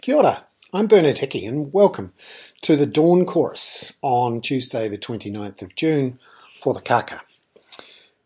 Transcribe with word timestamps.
Kia 0.00 0.14
ora, 0.14 0.44
I'm 0.72 0.86
Bernard 0.86 1.18
Hickey 1.18 1.44
and 1.44 1.72
welcome 1.72 2.12
to 2.62 2.76
the 2.76 2.86
Dawn 2.86 3.26
Chorus 3.26 3.94
on 4.00 4.40
Tuesday 4.40 4.88
the 4.88 4.96
29th 4.96 5.60
of 5.60 5.74
June 5.74 6.20
for 6.60 6.72
the 6.72 6.80
Kaka. 6.80 7.22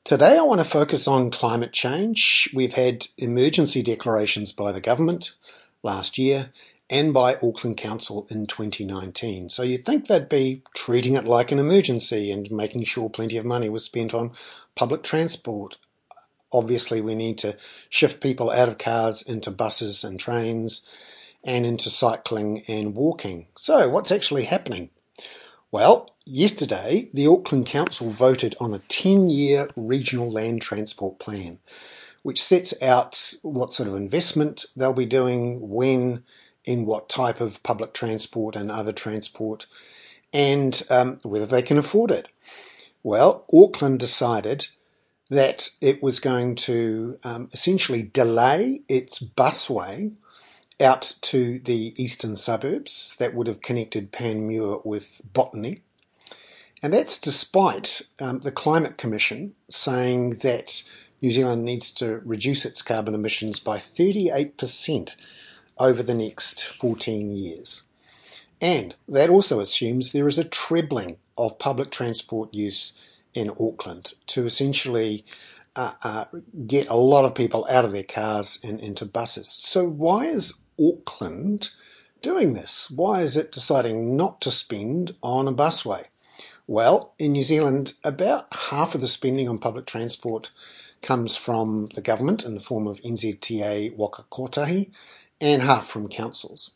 Today 0.04 0.37
I 0.37 0.43
want 0.43 0.61
to 0.61 0.66
focus 0.66 1.08
on 1.08 1.30
climate 1.30 1.72
change. 1.72 2.50
We've 2.53 2.74
had 2.74 3.06
emergency 3.16 3.82
declarations 3.82 4.53
by 4.53 4.71
the 4.71 4.82
government 4.82 5.32
last 5.83 6.19
year 6.19 6.51
and 6.90 7.15
by 7.15 7.37
Auckland 7.37 7.79
Council 7.79 8.27
in 8.31 8.47
2019. 8.47 9.49
So 9.49 9.63
you'd 9.63 9.87
think 9.87 10.07
they'd 10.07 10.29
be 10.29 10.63
treating 10.75 11.15
it 11.15 11.25
like 11.25 11.53
an 11.53 11.59
emergency 11.59 12.31
and 12.31 12.51
making 12.51 12.85
sure 12.85 13.09
plenty 13.09 13.39
of 13.39 13.47
money 13.47 13.71
was 13.71 13.83
spent 13.83 14.13
on 14.13 14.33
public 14.75 15.03
transport. 15.03 15.79
Obviously 16.52 17.01
we 17.01 17.15
need 17.15 17.39
to 17.39 17.57
shift 17.89 18.20
people 18.20 18.51
out 18.51 18.69
of 18.69 18.77
cars 18.77 19.23
into 19.23 19.51
buses 19.51 20.05
and 20.05 20.20
trains 20.20 20.87
and 21.45 21.66
into 21.66 21.91
cycling 21.91 22.62
and 22.69 22.95
walking. 22.95 23.48
So, 23.57 23.89
what's 23.89 24.12
actually 24.12 24.45
happening? 24.45 24.91
Well, 25.71 26.15
yesterday 26.25 27.09
the 27.12 27.27
Auckland 27.27 27.66
Council 27.66 28.11
voted 28.11 28.55
on 28.61 28.75
a 28.75 28.80
10 28.89 29.30
year 29.30 29.71
regional 29.77 30.30
land 30.30 30.63
transport 30.63 31.19
plan, 31.19 31.59
which 32.23 32.43
sets 32.43 32.75
out 32.83 33.35
what 33.43 33.75
sort 33.75 33.89
of 33.89 33.97
investment 33.97 34.66
they'll 34.77 34.93
be 34.93 35.07
doing, 35.07 35.69
when, 35.69 36.25
in 36.65 36.85
what 36.85 37.09
type 37.09 37.41
of 37.41 37.63
public 37.63 37.95
transport 37.95 38.55
and 38.55 38.71
other 38.71 38.93
transport, 38.93 39.66
and 40.33 40.83
um, 40.91 41.19
whether 41.23 41.47
they 41.47 41.63
can 41.63 41.79
afford 41.79 42.11
it. 42.11 42.29
Well, 43.02 43.45
Auckland 43.52 43.99
decided 43.99 44.69
that 45.29 45.71
it 45.80 46.02
was 46.02 46.21
going 46.21 46.55
to 46.55 47.19
um, 47.24 47.49
essentially 47.52 48.02
delay 48.02 48.83
its 48.88 49.19
busway 49.19 50.13
out 50.83 51.15
to 51.23 51.59
the 51.59 51.95
eastern 52.03 52.37
suburbs 52.37 53.17
that 53.19 53.35
would 53.35 53.47
have 53.47 53.63
connected 53.63 54.13
Panmure 54.13 54.85
with 54.85 55.23
Botany. 55.33 55.83
And 56.83 56.93
that's 56.93 57.21
despite 57.21 58.02
um, 58.19 58.41
the 58.41 58.51
Climate 58.51 58.99
Commission 58.99 59.55
saying 59.71 60.39
that 60.39 60.83
New 61.21 61.30
Zealand 61.30 61.65
needs 61.65 61.93
to 61.93 62.21
reduce 62.24 62.65
its 62.65 62.83
carbon 62.83 63.15
emissions 63.15 63.61
by 63.61 63.79
38% 63.79 65.14
over 65.78 66.02
the 66.02 66.14
next 66.14 66.64
14 66.64 67.30
years. 67.30 67.83
And 68.61 68.96
that 69.08 69.30
also 69.30 69.61
assumes 69.61 70.12
there 70.12 70.28
is 70.28 70.39
a 70.39 70.44
trebling 70.44 71.19
of 71.39 71.58
public 71.58 71.91
transport 71.91 72.52
use 72.52 72.98
in 73.34 73.50
Auckland 73.50 74.14
to 74.27 74.46
essentially 74.46 75.24
uh, 75.74 75.92
uh, 76.02 76.24
get 76.67 76.89
a 76.89 76.96
lot 76.96 77.24
of 77.24 77.34
people 77.34 77.67
out 77.70 77.84
of 77.84 77.92
their 77.92 78.02
cars 78.02 78.58
and 78.62 78.78
into 78.80 79.06
buses. 79.06 79.48
So, 79.48 79.84
why 79.89 80.27
is 80.27 80.55
Auckland 80.80 81.70
doing 82.20 82.54
this? 82.54 82.90
Why 82.90 83.22
is 83.22 83.36
it 83.36 83.52
deciding 83.52 84.16
not 84.16 84.40
to 84.42 84.50
spend 84.50 85.14
on 85.22 85.48
a 85.48 85.52
busway? 85.52 86.04
Well, 86.66 87.14
in 87.18 87.32
New 87.32 87.42
Zealand, 87.42 87.94
about 88.04 88.46
half 88.70 88.94
of 88.94 89.00
the 89.00 89.08
spending 89.08 89.48
on 89.48 89.58
public 89.58 89.86
transport 89.86 90.50
comes 91.02 91.36
from 91.36 91.88
the 91.94 92.00
government 92.00 92.44
in 92.44 92.54
the 92.54 92.60
form 92.60 92.86
of 92.86 93.02
NZTA 93.02 93.96
Waka 93.96 94.24
Kotahi 94.30 94.90
and 95.40 95.62
half 95.62 95.86
from 95.86 96.08
councils. 96.08 96.72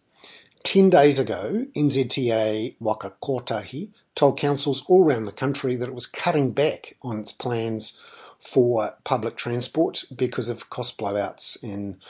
Ten 0.65 0.91
days 0.91 1.21
ago, 1.21 1.67
NZTA 1.77 2.75
Waka 2.81 3.13
Kotahi 3.23 3.91
told 4.17 4.39
councils 4.39 4.85
all 4.89 5.05
around 5.05 5.23
the 5.23 5.33
country 5.33 5.77
that 5.77 5.89
it 5.89 5.95
was 5.95 6.09
cutting 6.09 6.51
back 6.51 6.97
on 7.03 7.21
its 7.21 7.33
plans 7.33 8.01
for 8.41 8.97
public 9.05 9.37
transport 9.37 10.05
because 10.15 10.49
of 10.49 10.69
cost 10.69 10.99
blowouts 10.99 11.63
in 11.63 12.01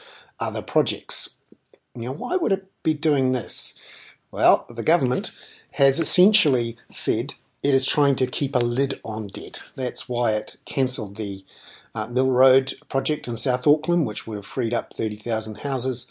other 0.40 0.62
projects. 0.62 1.35
Now, 1.96 2.12
why 2.12 2.36
would 2.36 2.52
it 2.52 2.70
be 2.82 2.94
doing 2.94 3.32
this? 3.32 3.74
Well, 4.30 4.66
the 4.68 4.82
government 4.82 5.30
has 5.72 5.98
essentially 5.98 6.76
said 6.88 7.34
it 7.62 7.74
is 7.74 7.86
trying 7.86 8.16
to 8.16 8.26
keep 8.26 8.54
a 8.54 8.60
lid 8.60 9.00
on 9.04 9.28
debt. 9.28 9.62
That's 9.74 10.08
why 10.08 10.32
it 10.32 10.56
cancelled 10.64 11.16
the 11.16 11.44
uh, 11.94 12.06
Mill 12.06 12.30
Road 12.30 12.74
project 12.88 13.26
in 13.26 13.36
South 13.36 13.66
Auckland, 13.66 14.06
which 14.06 14.26
would 14.26 14.36
have 14.36 14.46
freed 14.46 14.74
up 14.74 14.92
30,000 14.92 15.58
houses, 15.58 16.10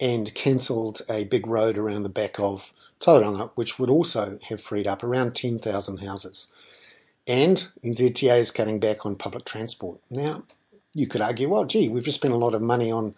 and 0.00 0.34
cancelled 0.34 1.02
a 1.08 1.24
big 1.24 1.46
road 1.46 1.76
around 1.76 2.04
the 2.04 2.08
back 2.08 2.38
of 2.38 2.72
Tauranga, 3.00 3.50
which 3.54 3.78
would 3.78 3.90
also 3.90 4.38
have 4.48 4.62
freed 4.62 4.86
up 4.86 5.02
around 5.02 5.34
10,000 5.34 5.98
houses. 5.98 6.52
And 7.26 7.68
NZTA 7.82 8.38
is 8.38 8.50
cutting 8.50 8.78
back 8.78 9.04
on 9.04 9.16
public 9.16 9.44
transport. 9.44 10.00
Now, 10.10 10.44
you 10.92 11.06
could 11.06 11.20
argue, 11.20 11.48
well, 11.48 11.64
gee, 11.64 11.88
we've 11.88 12.04
just 12.04 12.18
spent 12.18 12.34
a 12.34 12.38
lot 12.38 12.54
of 12.54 12.62
money 12.62 12.90
on 12.90 13.14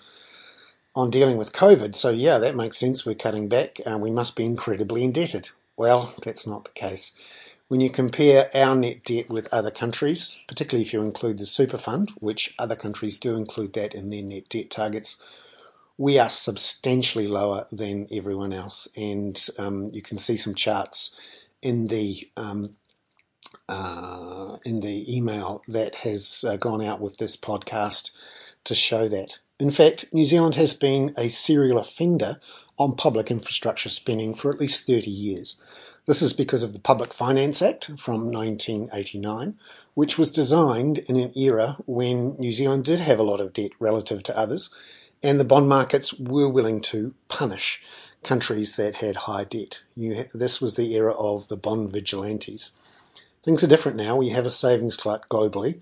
on 0.96 1.10
dealing 1.10 1.36
with 1.36 1.52
COVID. 1.52 1.94
So, 1.94 2.10
yeah, 2.10 2.38
that 2.38 2.56
makes 2.56 2.78
sense. 2.78 3.06
We're 3.06 3.14
cutting 3.14 3.48
back 3.48 3.80
and 3.86 4.00
we 4.00 4.10
must 4.10 4.34
be 4.34 4.46
incredibly 4.46 5.04
indebted. 5.04 5.50
Well, 5.76 6.14
that's 6.24 6.46
not 6.46 6.64
the 6.64 6.70
case. 6.70 7.12
When 7.68 7.80
you 7.80 7.90
compare 7.90 8.48
our 8.56 8.74
net 8.74 9.04
debt 9.04 9.28
with 9.28 9.52
other 9.52 9.70
countries, 9.70 10.40
particularly 10.48 10.86
if 10.86 10.92
you 10.92 11.02
include 11.02 11.38
the 11.38 11.46
super 11.46 11.78
fund, 11.78 12.12
which 12.18 12.54
other 12.58 12.76
countries 12.76 13.16
do 13.16 13.36
include 13.36 13.74
that 13.74 13.94
in 13.94 14.08
their 14.08 14.22
net 14.22 14.48
debt 14.48 14.70
targets, 14.70 15.22
we 15.98 16.18
are 16.18 16.28
substantially 16.30 17.26
lower 17.26 17.66
than 17.70 18.06
everyone 18.10 18.52
else. 18.52 18.88
And 18.96 19.38
um, 19.58 19.90
you 19.92 20.00
can 20.00 20.16
see 20.16 20.36
some 20.36 20.54
charts 20.54 21.18
in 21.60 21.88
the 21.88 22.30
um, 22.36 22.76
uh, 23.68 24.56
in 24.64 24.80
the 24.80 25.14
email 25.14 25.62
that 25.68 25.96
has 25.96 26.44
uh, 26.46 26.56
gone 26.56 26.82
out 26.82 27.00
with 27.00 27.18
this 27.18 27.36
podcast 27.36 28.12
to 28.64 28.74
show 28.74 29.08
that. 29.08 29.40
In 29.58 29.70
fact, 29.70 30.04
New 30.12 30.26
Zealand 30.26 30.56
has 30.56 30.74
been 30.74 31.14
a 31.16 31.28
serial 31.28 31.78
offender 31.78 32.40
on 32.78 32.94
public 32.94 33.30
infrastructure 33.30 33.88
spending 33.88 34.34
for 34.34 34.52
at 34.52 34.60
least 34.60 34.86
30 34.86 35.10
years. 35.10 35.58
This 36.04 36.20
is 36.20 36.34
because 36.34 36.62
of 36.62 36.74
the 36.74 36.78
Public 36.78 37.14
Finance 37.14 37.62
Act 37.62 37.86
from 37.98 38.30
1989, 38.30 39.58
which 39.94 40.18
was 40.18 40.30
designed 40.30 40.98
in 40.98 41.16
an 41.16 41.32
era 41.34 41.78
when 41.86 42.36
New 42.38 42.52
Zealand 42.52 42.84
did 42.84 43.00
have 43.00 43.18
a 43.18 43.24
lot 43.24 43.40
of 43.40 43.54
debt 43.54 43.70
relative 43.80 44.22
to 44.24 44.38
others, 44.38 44.68
and 45.22 45.40
the 45.40 45.44
bond 45.44 45.70
markets 45.70 46.12
were 46.12 46.50
willing 46.50 46.82
to 46.82 47.14
punish 47.28 47.82
countries 48.22 48.76
that 48.76 48.96
had 48.96 49.16
high 49.16 49.44
debt. 49.44 49.82
You, 49.96 50.26
this 50.34 50.60
was 50.60 50.74
the 50.74 50.94
era 50.94 51.14
of 51.14 51.48
the 51.48 51.56
bond 51.56 51.90
vigilantes. 51.90 52.72
Things 53.42 53.64
are 53.64 53.68
different 53.68 53.96
now. 53.96 54.16
We 54.16 54.28
have 54.28 54.44
a 54.44 54.50
savings 54.50 54.98
glut 54.98 55.28
globally, 55.30 55.80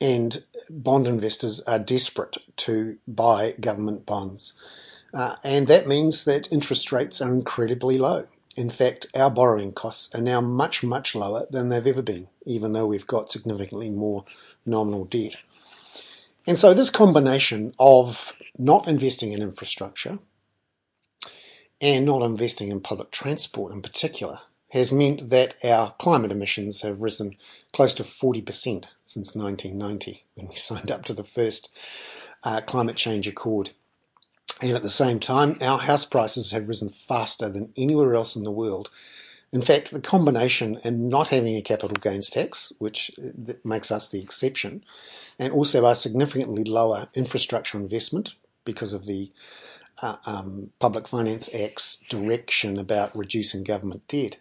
and 0.00 0.44
bond 0.68 1.06
investors 1.06 1.60
are 1.60 1.78
desperate 1.78 2.36
to 2.56 2.98
buy 3.08 3.54
government 3.60 4.06
bonds. 4.06 4.54
Uh, 5.14 5.36
and 5.42 5.66
that 5.68 5.86
means 5.86 6.24
that 6.24 6.52
interest 6.52 6.92
rates 6.92 7.20
are 7.22 7.32
incredibly 7.32 7.98
low. 7.98 8.26
In 8.56 8.70
fact, 8.70 9.06
our 9.14 9.30
borrowing 9.30 9.72
costs 9.72 10.14
are 10.14 10.20
now 10.20 10.40
much, 10.40 10.82
much 10.82 11.14
lower 11.14 11.46
than 11.50 11.68
they've 11.68 11.86
ever 11.86 12.02
been, 12.02 12.28
even 12.44 12.72
though 12.72 12.86
we've 12.86 13.06
got 13.06 13.30
significantly 13.30 13.90
more 13.90 14.24
nominal 14.64 15.04
debt. 15.04 15.36
And 16.46 16.58
so, 16.58 16.72
this 16.72 16.90
combination 16.90 17.74
of 17.78 18.34
not 18.56 18.88
investing 18.88 19.32
in 19.32 19.42
infrastructure 19.42 20.18
and 21.80 22.06
not 22.06 22.22
investing 22.22 22.68
in 22.68 22.80
public 22.80 23.10
transport 23.10 23.72
in 23.72 23.82
particular 23.82 24.40
has 24.70 24.92
meant 24.92 25.30
that 25.30 25.54
our 25.64 25.92
climate 25.92 26.32
emissions 26.32 26.82
have 26.82 27.00
risen 27.00 27.36
close 27.72 27.94
to 27.94 28.02
40% 28.02 28.84
since 29.04 29.34
1990 29.34 30.24
when 30.34 30.48
we 30.48 30.54
signed 30.56 30.90
up 30.90 31.04
to 31.04 31.14
the 31.14 31.24
first 31.24 31.70
uh, 32.42 32.60
climate 32.60 32.96
change 32.96 33.26
accord. 33.26 33.70
And 34.62 34.72
at 34.72 34.82
the 34.82 34.90
same 34.90 35.20
time, 35.20 35.58
our 35.60 35.78
house 35.78 36.06
prices 36.06 36.52
have 36.52 36.68
risen 36.68 36.88
faster 36.88 37.48
than 37.48 37.72
anywhere 37.76 38.14
else 38.14 38.36
in 38.36 38.44
the 38.44 38.50
world. 38.50 38.90
In 39.52 39.62
fact, 39.62 39.90
the 39.90 40.00
combination 40.00 40.78
and 40.82 41.08
not 41.08 41.28
having 41.28 41.56
a 41.56 41.62
capital 41.62 41.96
gains 42.00 42.30
tax, 42.30 42.72
which 42.78 43.10
uh, 43.18 43.52
makes 43.64 43.92
us 43.92 44.08
the 44.08 44.20
exception, 44.20 44.84
and 45.38 45.52
also 45.52 45.84
our 45.84 45.94
significantly 45.94 46.64
lower 46.64 47.08
infrastructure 47.14 47.78
investment 47.78 48.34
because 48.64 48.92
of 48.92 49.06
the 49.06 49.30
uh, 50.02 50.16
um, 50.26 50.70
Public 50.78 51.08
Finance 51.08 51.52
Act's 51.54 51.96
direction 52.08 52.78
about 52.78 53.16
reducing 53.16 53.64
government 53.64 54.06
debt 54.08 54.36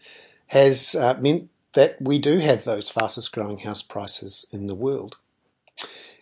has 0.48 0.96
uh, 0.96 1.16
meant 1.20 1.50
that 1.74 1.98
we 2.00 2.20
do 2.20 2.40
have 2.40 2.64
those 2.64 2.90
fastest 2.90 3.32
growing 3.32 3.60
house 3.60 3.82
prices 3.82 4.48
in 4.52 4.66
the 4.66 4.76
world. 4.76 5.18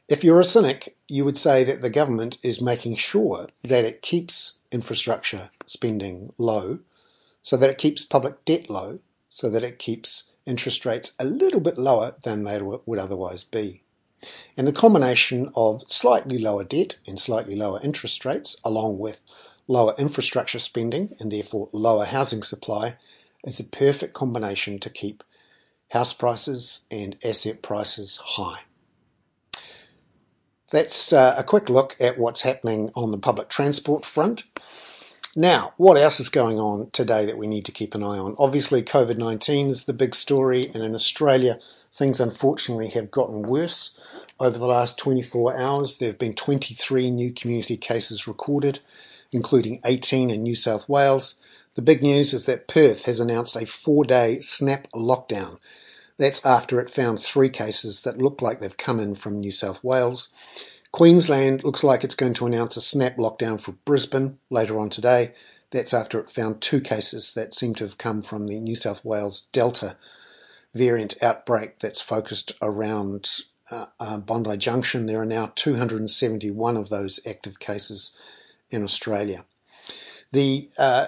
If 0.09 0.23
you're 0.23 0.39
a 0.39 0.45
cynic, 0.45 0.97
you 1.07 1.23
would 1.25 1.37
say 1.37 1.63
that 1.63 1.81
the 1.81 1.89
government 1.89 2.37
is 2.43 2.61
making 2.61 2.95
sure 2.95 3.47
that 3.63 3.85
it 3.85 4.01
keeps 4.01 4.59
infrastructure 4.71 5.49
spending 5.65 6.33
low, 6.37 6.79
so 7.41 7.55
that 7.57 7.69
it 7.69 7.77
keeps 7.77 8.03
public 8.03 8.43
debt 8.45 8.69
low, 8.69 8.99
so 9.29 9.49
that 9.49 9.63
it 9.63 9.79
keeps 9.79 10.31
interest 10.45 10.85
rates 10.85 11.15
a 11.19 11.25
little 11.25 11.59
bit 11.59 11.77
lower 11.77 12.15
than 12.23 12.43
they 12.43 12.61
would 12.61 12.99
otherwise 12.99 13.43
be. 13.43 13.82
And 14.57 14.67
the 14.67 14.71
combination 14.71 15.51
of 15.55 15.83
slightly 15.87 16.37
lower 16.37 16.63
debt 16.63 16.95
and 17.07 17.19
slightly 17.19 17.55
lower 17.55 17.79
interest 17.83 18.25
rates, 18.25 18.55
along 18.63 18.99
with 18.99 19.21
lower 19.67 19.95
infrastructure 19.97 20.59
spending 20.59 21.15
and 21.19 21.31
therefore 21.31 21.69
lower 21.71 22.05
housing 22.05 22.43
supply, 22.43 22.97
is 23.43 23.59
a 23.59 23.63
perfect 23.63 24.13
combination 24.13 24.79
to 24.79 24.89
keep 24.89 25.23
house 25.91 26.13
prices 26.13 26.85
and 26.89 27.17
asset 27.23 27.61
prices 27.61 28.17
high. 28.23 28.61
That's 30.71 31.13
uh, 31.13 31.35
a 31.37 31.43
quick 31.43 31.69
look 31.69 31.95
at 31.99 32.17
what's 32.17 32.41
happening 32.41 32.89
on 32.95 33.11
the 33.11 33.17
public 33.19 33.47
transport 33.47 34.03
front. 34.03 34.43
Now, 35.35 35.73
what 35.77 35.97
else 35.97 36.19
is 36.19 36.29
going 36.29 36.59
on 36.59 36.89
today 36.91 37.25
that 37.25 37.37
we 37.37 37.47
need 37.47 37.65
to 37.65 37.71
keep 37.71 37.93
an 37.93 38.03
eye 38.03 38.17
on? 38.17 38.35
Obviously, 38.39 38.81
COVID 38.81 39.17
19 39.17 39.69
is 39.69 39.83
the 39.83 39.93
big 39.93 40.15
story, 40.15 40.65
and 40.73 40.83
in 40.83 40.95
Australia, 40.95 41.59
things 41.93 42.19
unfortunately 42.19 42.89
have 42.89 43.11
gotten 43.11 43.43
worse. 43.43 43.91
Over 44.39 44.57
the 44.57 44.65
last 44.65 44.97
24 44.97 45.57
hours, 45.57 45.97
there 45.97 46.09
have 46.09 46.17
been 46.17 46.33
23 46.33 47.11
new 47.11 47.31
community 47.31 47.77
cases 47.77 48.27
recorded, 48.27 48.79
including 49.31 49.79
18 49.85 50.31
in 50.31 50.41
New 50.41 50.55
South 50.55 50.89
Wales. 50.89 51.35
The 51.75 51.81
big 51.81 52.01
news 52.01 52.33
is 52.33 52.45
that 52.45 52.67
Perth 52.67 53.05
has 53.05 53.19
announced 53.19 53.55
a 53.55 53.65
four 53.65 54.03
day 54.03 54.39
snap 54.39 54.87
lockdown. 54.93 55.57
That's 56.17 56.45
after 56.45 56.79
it 56.79 56.89
found 56.89 57.19
three 57.19 57.49
cases 57.49 58.01
that 58.03 58.19
look 58.19 58.41
like 58.41 58.59
they've 58.59 58.77
come 58.77 58.99
in 58.99 59.15
from 59.15 59.39
New 59.39 59.51
South 59.51 59.83
Wales. 59.83 60.29
Queensland 60.91 61.63
looks 61.63 61.83
like 61.83 62.03
it's 62.03 62.13
going 62.13 62.35
to 62.35 62.45
announce 62.45 62.77
a 62.77 62.81
snap 62.81 63.17
lockdown 63.17 63.59
for 63.59 63.71
Brisbane 63.71 64.37
later 64.51 64.79
on 64.79 64.89
today. 64.89 65.33
That's 65.71 65.93
after 65.93 66.19
it 66.19 66.29
found 66.29 66.61
two 66.61 66.81
cases 66.81 67.33
that 67.33 67.55
seem 67.55 67.73
to 67.75 67.83
have 67.83 67.97
come 67.97 68.21
from 68.21 68.45
the 68.45 68.59
New 68.59 68.75
South 68.75 69.03
Wales 69.03 69.41
Delta 69.51 69.95
variant 70.73 71.21
outbreak 71.21 71.79
that's 71.79 72.01
focused 72.01 72.53
around 72.61 73.29
uh, 73.71 73.85
uh, 73.99 74.17
Bondi 74.17 74.57
Junction. 74.57 75.05
There 75.05 75.21
are 75.21 75.25
now 75.25 75.51
271 75.55 76.77
of 76.77 76.89
those 76.89 77.19
active 77.25 77.59
cases 77.59 78.15
in 78.69 78.83
Australia. 78.83 79.45
The 80.31 80.69
uh, 80.77 81.07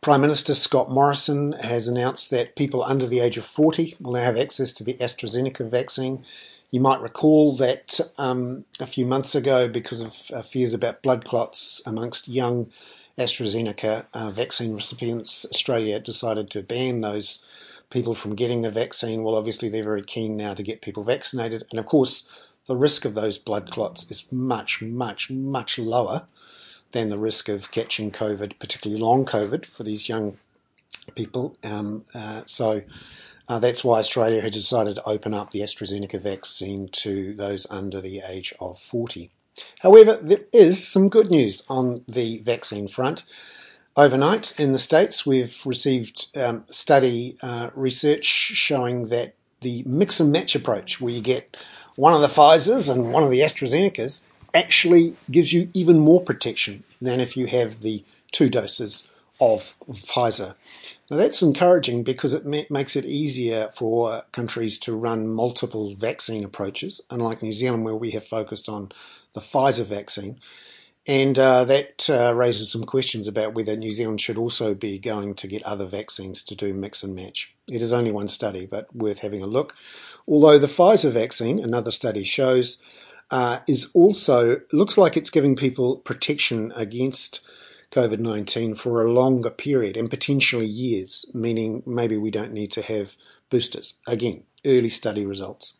Prime 0.00 0.20
Minister 0.20 0.54
Scott 0.54 0.90
Morrison 0.90 1.52
has 1.54 1.88
announced 1.88 2.30
that 2.30 2.56
people 2.56 2.82
under 2.82 3.06
the 3.06 3.20
age 3.20 3.36
of 3.36 3.44
40 3.44 3.96
will 4.00 4.12
now 4.12 4.22
have 4.22 4.38
access 4.38 4.72
to 4.74 4.84
the 4.84 4.94
AstraZeneca 4.94 5.68
vaccine. 5.68 6.24
You 6.70 6.80
might 6.80 7.00
recall 7.00 7.54
that 7.56 8.00
um, 8.16 8.64
a 8.80 8.86
few 8.86 9.04
months 9.04 9.34
ago, 9.34 9.68
because 9.68 10.00
of 10.00 10.30
uh, 10.32 10.42
fears 10.42 10.74
about 10.74 11.02
blood 11.02 11.24
clots 11.24 11.82
amongst 11.84 12.28
young 12.28 12.70
AstraZeneca 13.18 14.06
uh, 14.12 14.30
vaccine 14.30 14.74
recipients, 14.74 15.44
Australia 15.46 15.98
decided 15.98 16.50
to 16.50 16.62
ban 16.62 17.00
those 17.00 17.44
people 17.90 18.14
from 18.14 18.34
getting 18.34 18.62
the 18.62 18.70
vaccine. 18.70 19.22
Well, 19.22 19.36
obviously, 19.36 19.68
they're 19.68 19.84
very 19.84 20.02
keen 20.02 20.36
now 20.36 20.54
to 20.54 20.62
get 20.62 20.82
people 20.82 21.04
vaccinated. 21.04 21.64
And 21.70 21.78
of 21.78 21.86
course, 21.86 22.28
the 22.66 22.76
risk 22.76 23.04
of 23.04 23.14
those 23.14 23.38
blood 23.38 23.70
clots 23.70 24.10
is 24.10 24.30
much, 24.32 24.82
much, 24.82 25.30
much 25.30 25.78
lower 25.78 26.26
than 26.92 27.08
the 27.08 27.18
risk 27.18 27.48
of 27.48 27.70
catching 27.70 28.10
COVID, 28.10 28.58
particularly 28.58 29.00
long 29.00 29.24
COVID 29.24 29.66
for 29.66 29.82
these 29.82 30.08
young 30.08 30.38
people. 31.14 31.56
Um, 31.62 32.04
uh, 32.14 32.42
so 32.46 32.82
uh, 33.48 33.58
that's 33.58 33.84
why 33.84 33.98
Australia 33.98 34.40
has 34.40 34.52
decided 34.52 34.96
to 34.96 35.04
open 35.08 35.34
up 35.34 35.50
the 35.50 35.60
AstraZeneca 35.60 36.20
vaccine 36.20 36.88
to 36.92 37.34
those 37.34 37.70
under 37.70 38.00
the 38.00 38.22
age 38.26 38.52
of 38.60 38.78
40. 38.78 39.30
However, 39.80 40.18
there 40.20 40.44
is 40.52 40.86
some 40.86 41.08
good 41.08 41.30
news 41.30 41.62
on 41.68 42.04
the 42.08 42.38
vaccine 42.38 42.88
front. 42.88 43.24
Overnight 43.98 44.60
in 44.60 44.72
the 44.72 44.78
States, 44.78 45.24
we've 45.24 45.64
received 45.64 46.36
um, 46.36 46.64
study 46.68 47.38
uh, 47.40 47.70
research 47.74 48.26
showing 48.26 49.04
that 49.04 49.34
the 49.62 49.82
mix 49.86 50.20
and 50.20 50.30
match 50.30 50.54
approach, 50.54 51.00
where 51.00 51.14
you 51.14 51.22
get 51.22 51.56
one 51.96 52.12
of 52.12 52.20
the 52.20 52.26
Pfizer's 52.26 52.90
and 52.90 53.10
one 53.10 53.22
of 53.22 53.30
the 53.30 53.40
AstraZeneca's, 53.40 54.26
actually 54.52 55.14
gives 55.30 55.54
you 55.54 55.70
even 55.72 55.98
more 55.98 56.20
protection 56.20 56.84
than 57.00 57.20
if 57.20 57.38
you 57.38 57.46
have 57.46 57.80
the 57.80 58.04
two 58.32 58.50
doses 58.50 59.08
of 59.40 59.74
Pfizer. 59.88 60.54
Now 61.10 61.16
that's 61.16 61.40
encouraging 61.40 62.02
because 62.02 62.34
it 62.34 62.44
ma- 62.44 62.62
makes 62.68 62.96
it 62.96 63.06
easier 63.06 63.70
for 63.74 64.24
countries 64.32 64.78
to 64.80 64.94
run 64.94 65.28
multiple 65.28 65.94
vaccine 65.94 66.44
approaches, 66.44 67.00
unlike 67.10 67.42
New 67.42 67.52
Zealand 67.52 67.84
where 67.84 67.94
we 67.94 68.10
have 68.10 68.26
focused 68.26 68.68
on 68.68 68.92
the 69.32 69.40
Pfizer 69.40 69.86
vaccine. 69.86 70.38
And 71.08 71.38
uh, 71.38 71.64
that 71.64 72.10
uh, 72.10 72.34
raises 72.34 72.72
some 72.72 72.84
questions 72.84 73.28
about 73.28 73.54
whether 73.54 73.76
New 73.76 73.92
Zealand 73.92 74.20
should 74.20 74.36
also 74.36 74.74
be 74.74 74.98
going 74.98 75.34
to 75.34 75.46
get 75.46 75.62
other 75.62 75.86
vaccines 75.86 76.42
to 76.44 76.56
do 76.56 76.74
mix 76.74 77.04
and 77.04 77.14
match. 77.14 77.54
It 77.68 77.80
is 77.80 77.92
only 77.92 78.10
one 78.10 78.26
study, 78.26 78.66
but 78.66 78.94
worth 78.94 79.20
having 79.20 79.42
a 79.42 79.46
look. 79.46 79.76
Although 80.26 80.58
the 80.58 80.66
Pfizer 80.66 81.12
vaccine, 81.12 81.60
another 81.60 81.92
study 81.92 82.24
shows, 82.24 82.82
uh, 83.30 83.60
is 83.68 83.88
also 83.94 84.60
looks 84.72 84.98
like 84.98 85.16
it's 85.16 85.30
giving 85.30 85.56
people 85.56 85.96
protection 85.98 86.72
against 86.74 87.40
COVID 87.92 88.18
19 88.18 88.74
for 88.74 89.02
a 89.02 89.10
longer 89.10 89.50
period 89.50 89.96
and 89.96 90.10
potentially 90.10 90.66
years, 90.66 91.26
meaning 91.32 91.82
maybe 91.86 92.16
we 92.16 92.30
don't 92.30 92.52
need 92.52 92.72
to 92.72 92.82
have 92.82 93.16
boosters. 93.48 93.94
Again, 94.08 94.42
early 94.64 94.88
study 94.88 95.24
results. 95.24 95.78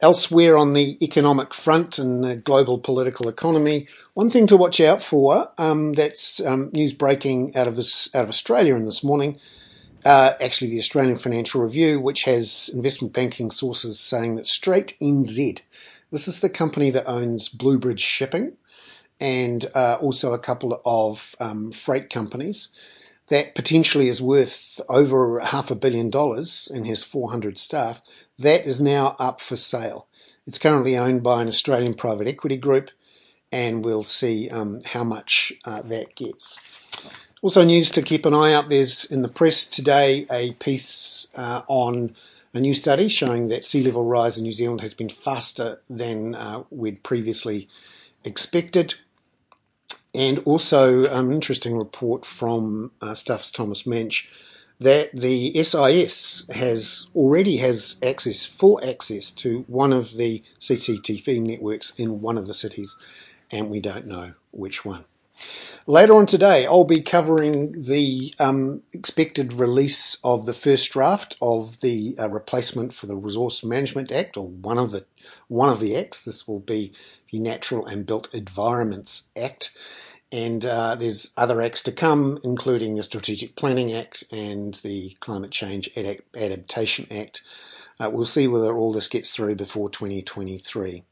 Elsewhere 0.00 0.58
on 0.58 0.72
the 0.72 1.02
economic 1.02 1.54
front 1.54 1.98
and 1.98 2.22
the 2.22 2.36
global 2.36 2.78
political 2.78 3.28
economy, 3.30 3.88
one 4.12 4.28
thing 4.28 4.46
to 4.46 4.56
watch 4.56 4.78
out 4.78 5.02
for 5.02 5.50
um, 5.56 5.94
that's 5.94 6.38
um, 6.44 6.68
news 6.74 6.92
breaking 6.92 7.56
out 7.56 7.66
of 7.66 7.76
this 7.76 8.14
out 8.14 8.24
of 8.24 8.28
Australia 8.28 8.74
in 8.74 8.84
this 8.84 9.02
morning. 9.02 9.40
Uh, 10.04 10.34
actually, 10.38 10.70
the 10.70 10.78
Australian 10.78 11.16
Financial 11.16 11.62
Review, 11.62 11.98
which 11.98 12.24
has 12.24 12.70
investment 12.74 13.14
banking 13.14 13.50
sources 13.50 13.98
saying 13.98 14.36
that 14.36 14.46
Strait 14.46 14.94
NZ, 15.00 15.62
this 16.12 16.28
is 16.28 16.40
the 16.40 16.50
company 16.50 16.90
that 16.90 17.08
owns 17.08 17.48
Bluebridge 17.48 18.00
Shipping, 18.00 18.52
and 19.18 19.64
uh, 19.74 19.94
also 19.94 20.34
a 20.34 20.38
couple 20.38 20.80
of 20.84 21.34
um, 21.40 21.72
freight 21.72 22.10
companies 22.10 22.68
that 23.28 23.54
potentially 23.54 24.08
is 24.08 24.22
worth 24.22 24.80
over 24.88 25.40
half 25.40 25.70
a 25.70 25.74
billion 25.74 26.10
dollars 26.10 26.70
and 26.72 26.86
has 26.86 27.02
400 27.02 27.58
staff, 27.58 28.00
that 28.38 28.66
is 28.66 28.80
now 28.80 29.16
up 29.18 29.40
for 29.40 29.56
sale. 29.56 30.06
It's 30.46 30.58
currently 30.58 30.96
owned 30.96 31.22
by 31.22 31.42
an 31.42 31.48
Australian 31.48 31.94
private 31.94 32.28
equity 32.28 32.56
group, 32.56 32.90
and 33.50 33.84
we'll 33.84 34.04
see 34.04 34.48
um, 34.50 34.80
how 34.86 35.02
much 35.02 35.52
uh, 35.64 35.82
that 35.82 36.14
gets. 36.14 36.76
Also, 37.42 37.64
news 37.64 37.90
to 37.90 38.02
keep 38.02 38.24
an 38.24 38.34
eye 38.34 38.52
out 38.52 38.68
there's 38.68 39.04
in 39.04 39.22
the 39.22 39.28
press 39.28 39.66
today 39.66 40.26
a 40.30 40.52
piece 40.54 41.28
uh, 41.34 41.62
on 41.68 42.14
a 42.54 42.60
new 42.60 42.74
study 42.74 43.08
showing 43.08 43.48
that 43.48 43.64
sea 43.64 43.82
level 43.82 44.04
rise 44.04 44.38
in 44.38 44.44
New 44.44 44.52
Zealand 44.52 44.80
has 44.80 44.94
been 44.94 45.10
faster 45.10 45.80
than 45.90 46.34
uh, 46.34 46.64
we'd 46.70 47.02
previously 47.02 47.68
expected 48.24 48.94
and 50.16 50.38
also 50.46 51.04
an 51.04 51.12
um, 51.12 51.32
interesting 51.32 51.76
report 51.76 52.24
from 52.24 52.90
uh, 53.02 53.12
Stuff's 53.12 53.52
Thomas 53.52 53.82
Manch 53.82 54.26
that 54.78 55.10
the 55.12 55.62
SIS 55.62 56.46
has 56.52 57.08
already 57.14 57.58
has 57.58 57.96
access, 58.02 58.44
full 58.46 58.80
access 58.82 59.30
to 59.32 59.64
one 59.68 59.92
of 59.92 60.16
the 60.16 60.42
CCTV 60.58 61.40
networks 61.40 61.92
in 61.98 62.20
one 62.20 62.38
of 62.38 62.46
the 62.46 62.54
cities, 62.54 62.96
and 63.50 63.70
we 63.70 63.80
don't 63.80 64.06
know 64.06 64.32
which 64.52 64.84
one. 64.84 65.04
Later 65.86 66.14
on 66.14 66.26
today, 66.26 66.66
I'll 66.66 66.84
be 66.84 67.02
covering 67.02 67.72
the 67.82 68.34
um, 68.38 68.82
expected 68.92 69.52
release 69.52 70.16
of 70.24 70.46
the 70.46 70.54
first 70.54 70.90
draft 70.90 71.36
of 71.40 71.80
the 71.80 72.16
uh, 72.18 72.28
replacement 72.28 72.94
for 72.94 73.06
the 73.06 73.16
Resource 73.16 73.62
Management 73.62 74.10
Act, 74.10 74.36
or 74.36 74.48
one 74.48 74.78
of 74.78 74.92
the 74.92 75.04
one 75.48 75.68
of 75.68 75.80
the 75.80 75.96
acts. 75.96 76.20
This 76.20 76.48
will 76.48 76.60
be 76.60 76.92
the 77.30 77.38
Natural 77.38 77.86
and 77.86 78.06
Built 78.06 78.32
Environments 78.32 79.30
Act. 79.36 79.76
And 80.32 80.66
uh, 80.66 80.96
there's 80.96 81.32
other 81.36 81.60
acts 81.62 81.82
to 81.84 81.92
come, 81.92 82.38
including 82.42 82.96
the 82.96 83.02
Strategic 83.02 83.54
Planning 83.54 83.92
Act 83.92 84.24
and 84.32 84.74
the 84.82 85.16
Climate 85.20 85.52
Change 85.52 85.90
Adaptation 85.96 87.06
Act. 87.10 87.42
Uh, 88.00 88.10
we'll 88.10 88.26
see 88.26 88.48
whether 88.48 88.76
all 88.76 88.92
this 88.92 89.08
gets 89.08 89.30
through 89.30 89.54
before 89.54 89.88
2023. 89.88 91.04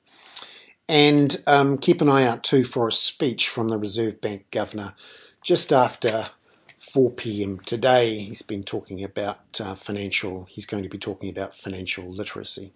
And 0.89 1.37
um, 1.47 1.79
keep 1.79 2.01
an 2.01 2.09
eye 2.09 2.25
out 2.25 2.43
too 2.43 2.65
for 2.65 2.89
a 2.89 2.93
speech 2.93 3.49
from 3.49 3.69
the 3.69 3.79
Reserve 3.79 4.21
Bank 4.21 4.51
Governor 4.51 4.95
just 5.43 5.73
after 5.73 6.31
4 6.79 7.13
p.m. 7.13 7.61
today. 7.61 8.19
He's 8.19 8.43
been 8.43 8.65
talking 8.65 9.03
about 9.03 9.61
uh, 9.61 9.75
financial, 9.75 10.47
he's 10.51 10.67
going 10.67 10.83
to 10.83 10.89
be 10.89 10.99
talking 10.99 11.31
about 11.31 11.55
financial 11.55 12.11
literacy. 12.11 12.73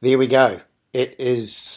There 0.00 0.18
we 0.18 0.26
go. 0.26 0.62
It 0.92 1.14
is 1.18 1.69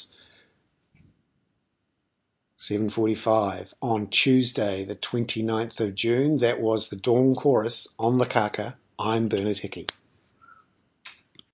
7.45 2.63 3.73
on 3.81 4.07
Tuesday, 4.07 4.85
the 4.85 4.95
29th 4.95 5.81
of 5.81 5.95
June. 5.95 6.37
That 6.37 6.61
was 6.61 6.87
the 6.87 6.95
Dawn 6.95 7.35
Chorus 7.35 7.89
on 7.99 8.19
the 8.19 8.25
Kaka. 8.25 8.77
I'm 8.97 9.27
Bernard 9.27 9.57
Hickey. 9.57 9.87